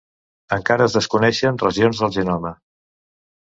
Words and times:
Encara 0.57 0.87
es 0.87 0.95
desconeixen 0.99 1.61
regions 1.67 2.03
del 2.05 2.17
genoma 2.19 2.57